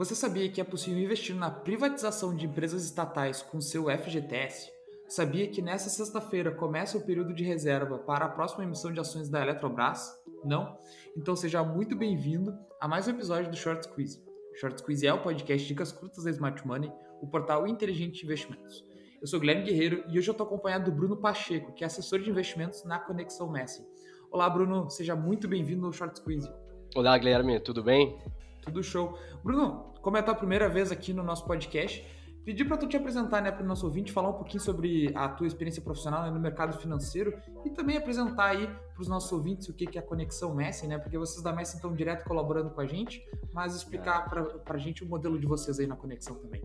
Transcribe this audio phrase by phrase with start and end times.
[0.00, 4.72] Você sabia que é possível investir na privatização de empresas estatais com seu FGTS?
[5.06, 9.28] Sabia que nesta sexta-feira começa o período de reserva para a próxima emissão de ações
[9.28, 10.10] da Eletrobras?
[10.42, 10.74] Não?
[11.14, 14.24] Então seja muito bem-vindo a mais um episódio do Short Squeeze.
[14.58, 16.90] Short Squeeze é o podcast Dicas Curtas da Smart Money,
[17.20, 18.82] o portal inteligente de investimentos.
[19.20, 22.20] Eu sou Guilherme Guerreiro e hoje eu estou acompanhado do Bruno Pacheco, que é assessor
[22.20, 23.86] de investimentos na Conexão Messi.
[24.30, 26.50] Olá, Bruno, seja muito bem-vindo ao Short Squeeze.
[26.96, 28.18] Olá, Guilherme, tudo bem?
[28.62, 29.18] Tudo show.
[29.42, 32.04] Bruno, como é a tua primeira vez aqui no nosso podcast,
[32.44, 35.28] pedi para tu te apresentar né, para o nosso ouvinte, falar um pouquinho sobre a
[35.28, 39.68] tua experiência profissional né, no mercado financeiro e também apresentar aí para os nossos ouvintes
[39.68, 40.98] o que, que é a Conexão Messi, né?
[40.98, 45.04] Porque vocês da Messi estão direto colaborando com a gente, mas explicar para a gente
[45.04, 46.62] o modelo de vocês aí na Conexão também.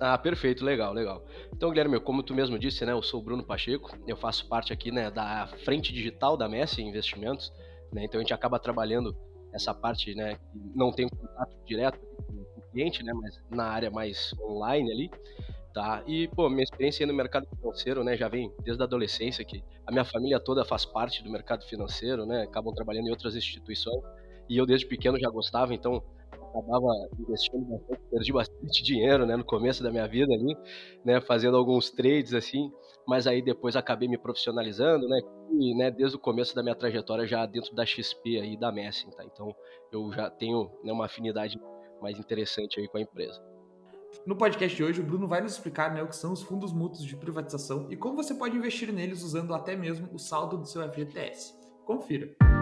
[0.00, 1.24] Ah, perfeito, legal, legal.
[1.52, 4.72] Então, Guilherme, como tu mesmo disse, né, eu sou o Bruno Pacheco, eu faço parte
[4.72, 7.52] aqui né, da frente digital da Messi Investimentos,
[7.92, 9.16] né, então a gente acaba trabalhando
[9.52, 10.38] essa parte, né,
[10.74, 11.98] não tem contato direto
[12.76, 15.10] cliente, né, mas na área mais online ali,
[15.72, 16.02] tá?
[16.06, 19.90] E, pô, minha experiência no mercado financeiro, né, já vem desde a adolescência, que a
[19.90, 24.02] minha família toda faz parte do mercado financeiro, né, acabam trabalhando em outras instituições,
[24.48, 26.86] e eu desde pequeno já gostava, então acabava
[27.18, 30.54] investindo bastante, perdi bastante dinheiro, né, no começo da minha vida ali,
[31.04, 32.70] né, fazendo alguns trades assim,
[33.08, 35.18] mas aí depois acabei me profissionalizando, né,
[35.58, 39.10] e, né, desde o começo da minha trajetória já dentro da XP aí da Messing,
[39.10, 39.24] tá?
[39.24, 39.54] Então
[39.92, 41.58] eu já tenho né, uma afinidade
[42.00, 43.40] mais interessante aí com a empresa.
[44.26, 46.72] No podcast de hoje, o Bruno vai nos explicar né, o que são os fundos
[46.72, 50.66] mútuos de privatização e como você pode investir neles usando até mesmo o saldo do
[50.66, 51.54] seu FGTS.
[51.84, 52.55] Confira.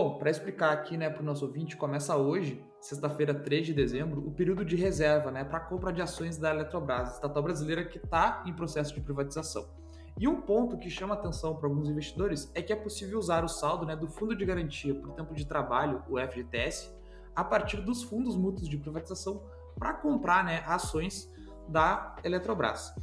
[0.00, 4.24] Bom, para explicar aqui né, para o nosso ouvinte, começa hoje, sexta-feira, 3 de dezembro,
[4.24, 8.44] o período de reserva né, para compra de ações da Eletrobras, estatal brasileira que está
[8.46, 9.68] em processo de privatização.
[10.16, 13.48] E um ponto que chama atenção para alguns investidores é que é possível usar o
[13.48, 16.94] saldo né, do Fundo de Garantia por Tempo de Trabalho, o FGTS,
[17.34, 19.42] a partir dos fundos mútuos de privatização
[19.76, 21.28] para comprar né, ações
[21.68, 22.94] da Eletrobras.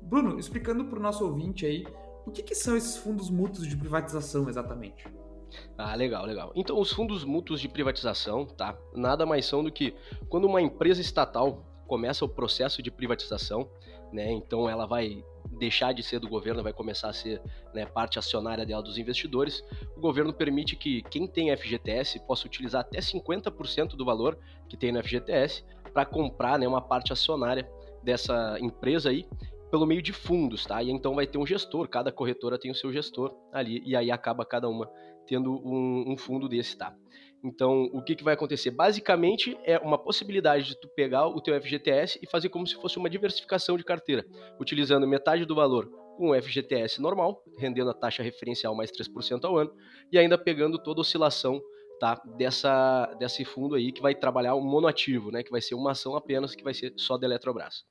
[0.00, 1.84] Bruno, explicando para o nosso ouvinte aí,
[2.24, 5.08] o que, que são esses fundos mútuos de privatização exatamente?
[5.76, 6.52] Ah, legal, legal.
[6.54, 8.76] Então, os fundos mútuos de privatização, tá?
[8.94, 9.94] Nada mais são do que
[10.28, 13.68] quando uma empresa estatal começa o processo de privatização,
[14.12, 14.30] né?
[14.32, 15.22] Então, ela vai
[15.58, 17.40] deixar de ser do governo, vai começar a ser
[17.72, 19.62] né, parte acionária dela dos investidores.
[19.96, 24.38] O governo permite que quem tem FGTS possa utilizar até 50% do valor
[24.68, 27.68] que tem no FGTS para comprar né, uma parte acionária
[28.02, 29.26] dessa empresa aí
[29.70, 30.82] pelo meio de fundos, tá?
[30.82, 34.10] E então vai ter um gestor, cada corretora tem o seu gestor ali, e aí
[34.10, 34.88] acaba cada uma
[35.26, 36.94] tendo um, um fundo desse, tá?
[37.44, 38.70] Então, o que, que vai acontecer?
[38.70, 42.98] Basicamente, é uma possibilidade de tu pegar o teu FGTS e fazer como se fosse
[42.98, 44.24] uma diversificação de carteira,
[44.58, 49.56] utilizando metade do valor com o FGTS normal, rendendo a taxa referencial mais 3% ao
[49.56, 49.72] ano,
[50.10, 51.60] e ainda pegando toda a oscilação
[52.00, 55.92] tá, dessa, desse fundo aí, que vai trabalhar um monoativo, né, que vai ser uma
[55.92, 57.84] ação apenas, que vai ser só da Eletrobras.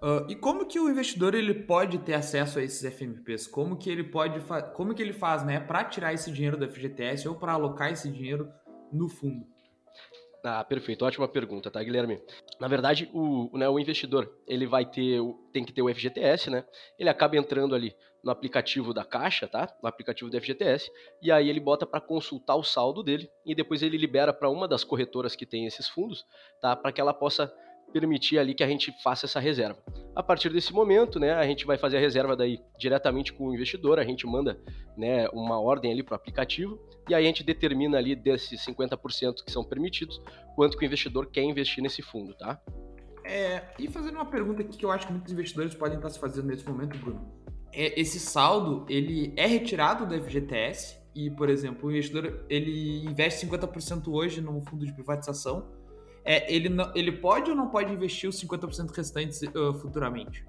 [0.00, 3.48] Uh, e como que o investidor ele pode ter acesso a esses FMPs?
[3.48, 4.40] Como que ele pode
[4.74, 8.08] como que ele faz, né, para tirar esse dinheiro do FGTS ou para alocar esse
[8.08, 8.48] dinheiro
[8.92, 9.44] no fundo?
[10.44, 12.22] Ah, perfeito, ótima pergunta, tá, Guilherme?
[12.60, 15.20] Na verdade, o, né, o investidor ele vai ter,
[15.52, 16.64] tem que ter o FGTS, né?
[16.96, 19.74] Ele acaba entrando ali no aplicativo da Caixa, tá?
[19.82, 23.82] No aplicativo do FGTS, e aí ele bota para consultar o saldo dele e depois
[23.82, 26.24] ele libera para uma das corretoras que tem esses fundos,
[26.60, 26.76] tá?
[26.76, 27.52] Para que ela possa
[27.92, 29.78] permitir ali que a gente faça essa reserva.
[30.14, 33.54] A partir desse momento, né, a gente vai fazer a reserva daí diretamente com o
[33.54, 34.58] investidor, a gente manda
[34.96, 36.78] né, uma ordem ali para o aplicativo
[37.08, 40.20] e aí a gente determina ali desses 50% que são permitidos,
[40.54, 42.60] quanto que o investidor quer investir nesse fundo, tá?
[43.24, 46.18] É, e fazendo uma pergunta aqui que eu acho que muitos investidores podem estar se
[46.18, 47.30] fazendo nesse momento, Bruno.
[47.72, 53.46] É, esse saldo, ele é retirado do FGTS e, por exemplo, o investidor ele investe
[53.46, 55.77] 50% hoje num fundo de privatização
[56.24, 60.44] é, ele, não, ele pode ou não pode investir os 50% restantes uh, futuramente?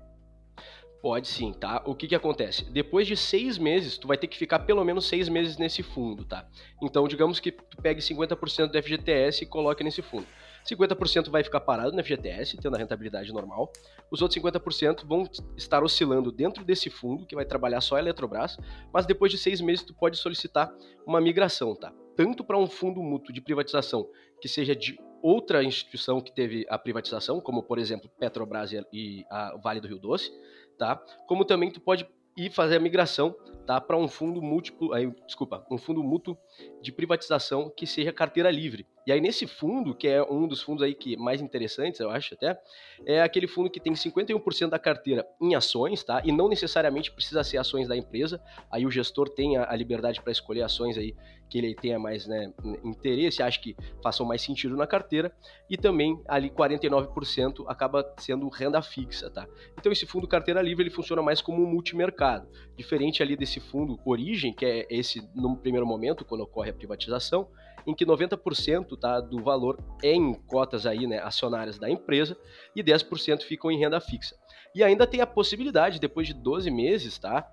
[1.02, 1.82] Pode sim, tá?
[1.86, 2.70] O que que acontece?
[2.70, 6.26] Depois de seis meses, tu vai ter que ficar pelo menos seis meses nesse fundo,
[6.26, 6.46] tá?
[6.84, 10.28] Então, digamos que tu pegue 50% do FGTS e coloque nesse fundo.
[10.70, 13.72] 50% vai ficar parado no FGTS, tendo a rentabilidade normal.
[14.12, 15.24] Os outros 50% vão
[15.56, 18.58] estar oscilando dentro desse fundo, que vai trabalhar só a Eletrobras,
[18.94, 20.70] mas depois de seis meses tu pode solicitar
[21.08, 21.94] uma migração, tá?
[22.18, 24.06] Tanto para um fundo mútuo de privatização
[24.42, 29.58] que seja de outra instituição que teve a privatização, como por exemplo Petrobras e a
[29.62, 30.32] Vale do Rio Doce,
[30.78, 30.96] tá?
[31.28, 32.08] Como também tu pode
[32.38, 33.36] ir fazer a migração,
[33.66, 36.38] tá, para um fundo múltiplo, aí, desculpa, um fundo mútuo
[36.82, 40.84] de privatização que seja carteira livre, E aí nesse fundo, que é um dos fundos
[40.84, 42.60] aí que mais interessantes, eu acho até,
[43.06, 46.22] é aquele fundo que tem 51% da carteira em ações, tá?
[46.24, 48.42] E não necessariamente precisa ser ações da empresa.
[48.72, 51.16] Aí o gestor tem a, a liberdade para escolher ações aí
[51.50, 52.54] que ele tenha mais né,
[52.84, 55.34] interesse, acho que façam mais sentido na carteira.
[55.70, 59.48] E também ali 49% acaba sendo renda fixa, tá?
[59.78, 62.48] Então esse fundo carteira livre ele funciona mais como um multimercado,
[62.78, 67.50] diferente ali desse fundo origem, que é esse no primeiro momento quando ocorre a privatização
[67.86, 72.38] em que 90% tá, do valor é em cotas aí, né, acionárias da empresa
[72.76, 74.36] e 10% ficam em renda fixa.
[74.74, 77.50] E ainda tem a possibilidade, depois de 12 meses tá,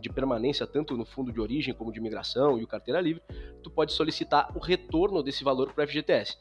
[0.00, 3.22] de permanência, tanto no fundo de origem como de imigração e o carteira livre,
[3.62, 6.36] tu pode solicitar o retorno desse valor para o FGTS.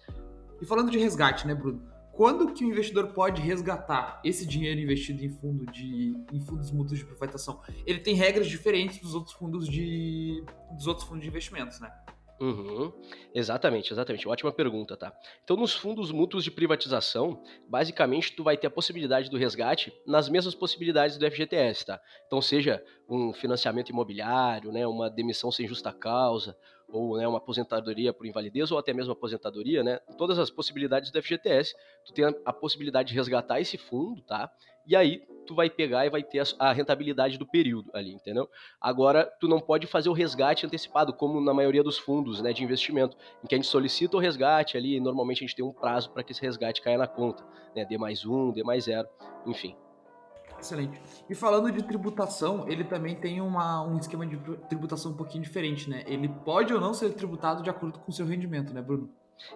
[0.62, 1.82] E falando de resgate, né, Bruno?
[2.12, 7.00] Quando que o investidor pode resgatar esse dinheiro investido em fundo de em fundos mútuos
[7.00, 7.62] de privatização?
[7.86, 10.44] Ele tem regras diferentes dos outros fundos de
[10.74, 11.90] dos outros fundos de investimentos, né?
[12.42, 12.94] Uhum.
[13.34, 14.26] Exatamente, exatamente.
[14.26, 15.14] Ótima pergunta, tá?
[15.44, 20.30] Então, nos fundos mútuos de privatização, basicamente, tu vai ter a possibilidade do resgate nas
[20.30, 22.00] mesmas possibilidades do FGTS, tá?
[22.28, 26.56] Então, seja um financiamento imobiliário, né, uma demissão sem justa causa,
[26.92, 30.00] ou né, uma aposentadoria por invalidez, ou até mesmo aposentadoria, né?
[30.18, 31.74] Todas as possibilidades do FGTS,
[32.06, 34.52] tu tem a possibilidade de resgatar esse fundo, tá?
[34.86, 38.50] E aí, tu vai pegar e vai ter a rentabilidade do período ali, entendeu?
[38.82, 42.64] Agora, tu não pode fazer o resgate antecipado, como na maioria dos fundos né, de
[42.64, 46.10] investimento, em que a gente solicita o resgate ali, normalmente a gente tem um prazo
[46.12, 47.44] para que esse resgate caia na conta,
[47.76, 47.86] né?
[47.86, 49.08] D mais um, D mais zero,
[49.46, 49.76] enfim.
[50.60, 51.02] Excelente.
[51.30, 55.90] E falando de tributação, ele também tem uma, um esquema de tributação um pouquinho diferente,
[55.90, 56.04] né?
[56.06, 59.10] Ele pode ou não ser tributado de acordo com o seu rendimento, né, Bruno?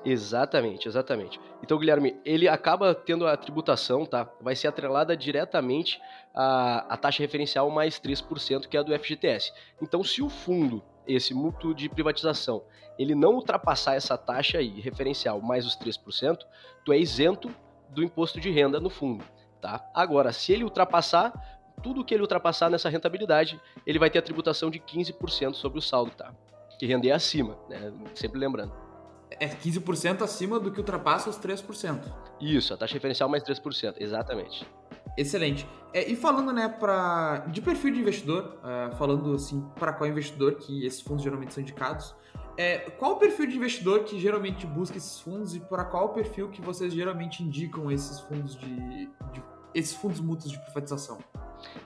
[0.05, 1.39] Exatamente, exatamente.
[1.61, 4.29] Então, Guilherme, ele acaba tendo a tributação, tá?
[4.41, 6.01] Vai ser atrelada diretamente
[6.33, 9.51] à, à taxa referencial mais 3%, que é a do FGTS.
[9.81, 12.63] Então, se o fundo, esse mútuo de privatização,
[12.97, 16.37] ele não ultrapassar essa taxa aí, referencial, mais os 3%,
[16.85, 17.53] tu é isento
[17.89, 19.23] do imposto de renda no fundo,
[19.63, 19.89] tá?
[19.93, 21.31] Agora, se ele ultrapassar,
[21.81, 25.81] tudo que ele ultrapassar nessa rentabilidade, ele vai ter a tributação de 15% sobre o
[25.81, 26.33] saldo, tá?
[26.77, 27.93] Que render acima, né?
[28.13, 28.83] Sempre lembrando
[29.39, 32.01] é 15% acima do que ultrapassa os 3%.
[32.39, 34.67] Isso, a taxa referencial mais 3%, exatamente.
[35.17, 35.67] Excelente.
[35.93, 40.55] É, e falando, né, pra, de perfil de investidor, uh, falando assim, para qual investidor
[40.55, 42.15] que esses fundos geralmente são indicados,
[42.57, 46.09] é, qual o perfil de investidor que geralmente busca esses fundos e para qual o
[46.09, 49.41] perfil que vocês geralmente indicam esses fundos de, de
[49.73, 51.19] esses fundos mútuos de privatização?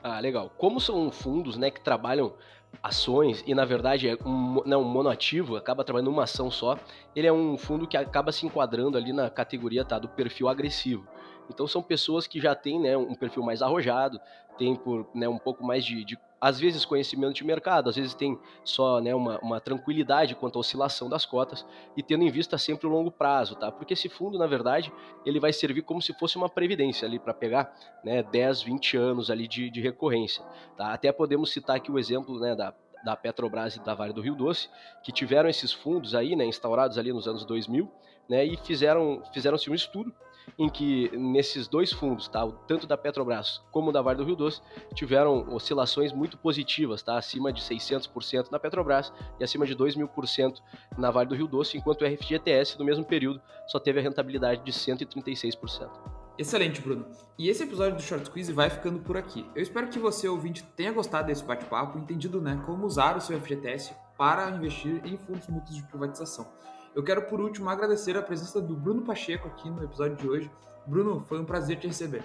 [0.04, 0.52] Ah, legal.
[0.58, 2.34] Como são fundos, né, que trabalham
[2.82, 6.78] ações e na verdade é um, não, um monoativo, acaba trabalhando numa ação só,
[7.16, 11.08] ele é um fundo que acaba se enquadrando ali na categoria tá, do perfil agressivo.
[11.50, 14.20] Então são pessoas que já têm né, um perfil mais arrojado,
[14.58, 18.14] têm por né, um pouco mais de, de às vezes conhecimento de mercado, às vezes
[18.14, 21.66] tem só né, uma, uma, tranquilidade quanto à oscilação das cotas
[21.96, 23.72] e tendo em vista sempre o longo prazo, tá?
[23.72, 24.94] Porque esse fundo, na verdade,
[25.26, 27.74] ele vai servir como se fosse uma previdência ali para pegar
[28.04, 30.44] né, 10, 20 anos ali de, de recorrência,
[30.76, 30.94] tá?
[30.94, 32.72] Até podemos citar aqui o exemplo né, da,
[33.04, 34.70] da Petrobras e da Vale do Rio Doce,
[35.04, 37.90] que tiveram esses fundos aí, né, instaurados ali nos anos 2000,
[38.30, 40.14] né, e fizeram fizeram-se um estudo
[40.58, 44.62] em que nesses dois fundos, tá, tanto da Petrobras como da Vale do Rio Doce,
[44.94, 50.08] tiveram oscilações muito positivas, tá, acima de 600% na Petrobras e acima de 2 mil
[50.08, 50.62] por cento
[50.98, 54.64] na Vale do Rio Doce, enquanto o RFGTS no mesmo período só teve a rentabilidade
[54.64, 56.17] de 136%.
[56.38, 57.06] Excelente, Bruno.
[57.38, 59.44] E esse episódio do Short Quiz vai ficando por aqui.
[59.56, 63.40] Eu espero que você, ouvinte, tenha gostado desse bate-papo, entendido né, como usar o seu
[63.40, 66.48] FGTS para investir em fundos mútuos de privatização.
[66.96, 70.52] Eu quero, por último, agradecer a presença do Bruno Pacheco aqui no episódio de hoje.
[70.86, 72.24] Bruno, foi um prazer te receber.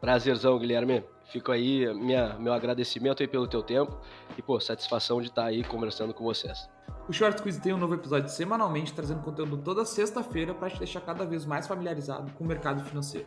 [0.00, 1.04] Prazerzão, Guilherme.
[1.30, 3.96] Fico aí, minha, meu agradecimento aí pelo teu tempo
[4.36, 6.68] e, pô, satisfação de estar aí conversando com vocês.
[7.08, 11.00] O Short Quiz tem um novo episódio semanalmente, trazendo conteúdo toda sexta-feira para te deixar
[11.00, 13.26] cada vez mais familiarizado com o mercado financeiro.